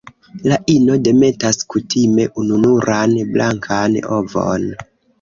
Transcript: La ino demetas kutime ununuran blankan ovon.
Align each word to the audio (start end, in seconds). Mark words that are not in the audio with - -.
La 0.51 0.55
ino 0.75 0.95
demetas 1.07 1.61
kutime 1.75 2.27
ununuran 2.45 3.17
blankan 3.37 4.03
ovon. 4.21 4.71